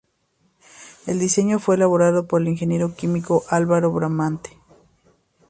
El 1.05 1.19
diseño 1.19 1.59
fue 1.59 1.75
elaborado 1.75 2.25
por 2.25 2.41
el 2.41 2.47
Ing. 2.47 2.95
Químico 2.95 3.43
Álvaro 3.49 3.91
Bramante. 3.91 4.57